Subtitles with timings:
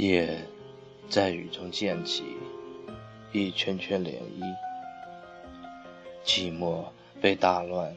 [0.00, 0.34] 夜
[1.10, 2.24] 在雨中溅起
[3.32, 4.56] 一圈圈涟漪，
[6.24, 6.86] 寂寞
[7.20, 7.94] 被打乱，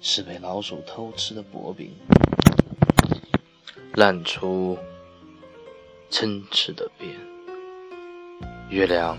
[0.00, 1.94] 是被老鼠偷吃的薄饼，
[3.92, 4.78] 烂出
[6.08, 7.14] 参差的边。
[8.70, 9.18] 月亮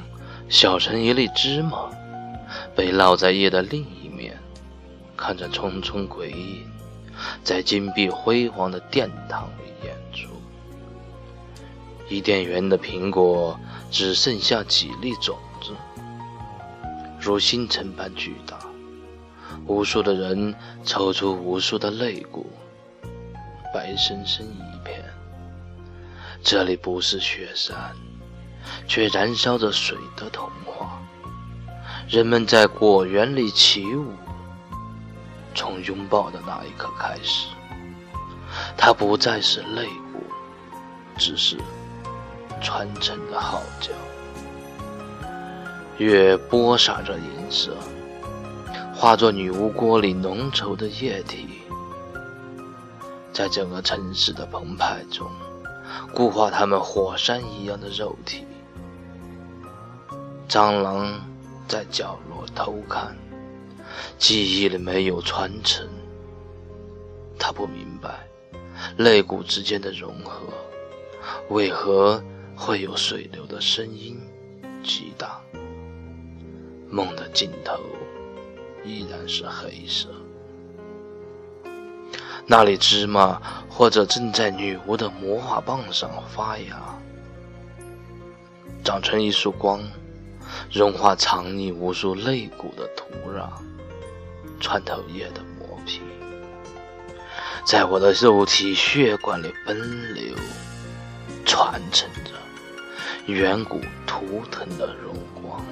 [0.49, 1.91] 小成一粒芝麻，
[2.75, 4.35] 被烙在夜的另一面，
[5.15, 6.67] 看着重重鬼影，
[7.43, 9.68] 在金碧辉煌的殿堂里。
[12.09, 13.57] 伊甸园的苹果
[13.91, 15.75] 只剩下几粒种子，
[17.19, 18.57] 如星辰般巨大。
[19.67, 22.49] 无数的人抽出无数的肋骨，
[23.71, 25.03] 白生生一片。
[26.41, 27.75] 这里不是雪山，
[28.87, 30.99] 却燃烧着水的童话。
[32.07, 34.13] 人们在果园里起舞，
[35.53, 37.49] 从拥抱的那一刻开始，
[38.75, 40.23] 它不再是肋骨，
[41.15, 41.55] 只是。
[42.61, 43.91] 传承的号角，
[45.97, 47.73] 月播撒着银色，
[48.93, 51.47] 化作女巫锅里浓稠的液体，
[53.31, 55.29] 在整个城市的澎湃中，
[56.13, 58.45] 固化他们火山一样的肉体。
[60.47, 61.19] 蟑螂
[61.67, 63.15] 在角落偷看，
[64.17, 65.87] 记忆里没有传承。
[67.37, 68.27] 他不明白，
[68.97, 70.41] 肋骨之间的融合，
[71.49, 72.21] 为何？
[72.59, 74.19] 会有水流的声音，
[74.83, 75.41] 激荡。
[76.89, 77.79] 梦的尽头
[78.83, 80.09] 依然是黑色。
[82.45, 86.77] 那里芝麻或者正在女巫的魔法棒上发芽，
[88.83, 89.81] 长成一束光，
[90.69, 93.47] 融化藏匿无数肋骨的土壤，
[94.59, 96.01] 穿透夜的磨皮，
[97.63, 100.35] 在我的肉体血管里奔流，
[101.45, 102.31] 传承着。
[103.31, 105.63] 远古图腾的荣光。